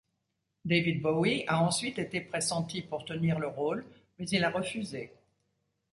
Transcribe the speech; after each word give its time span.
David 0.65 1.03
Bowie 1.03 1.43
a 1.45 1.59
ensuite 1.61 1.99
été 1.99 2.21
pressenti 2.21 2.81
pour 2.81 3.05
tenir 3.05 3.37
le 3.37 3.45
rôle, 3.45 3.85
mais 4.17 4.27
il 4.29 4.43
a 4.43 4.49
refusé. 4.49 5.13